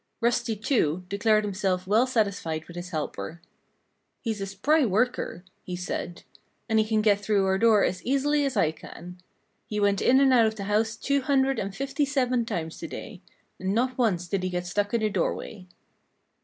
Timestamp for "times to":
12.47-12.87